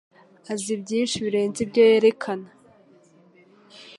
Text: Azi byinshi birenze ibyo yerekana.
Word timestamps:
Azi 0.51 0.73
byinshi 0.83 1.15
birenze 1.25 1.59
ibyo 1.65 1.81
yerekana. 1.89 2.49